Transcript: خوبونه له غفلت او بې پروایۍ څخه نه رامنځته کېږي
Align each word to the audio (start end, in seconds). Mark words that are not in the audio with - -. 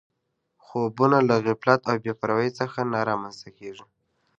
خوبونه 0.65 1.17
له 1.29 1.35
غفلت 1.45 1.81
او 1.91 1.97
بې 2.03 2.13
پروایۍ 2.21 2.51
څخه 2.59 2.79
نه 2.91 2.99
رامنځته 3.09 3.49
کېږي 3.57 3.85